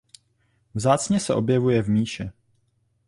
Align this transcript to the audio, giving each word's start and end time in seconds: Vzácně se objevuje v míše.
Vzácně 0.73 1.19
se 1.19 1.33
objevuje 1.35 1.83
v 1.83 1.89
míše. 1.89 2.31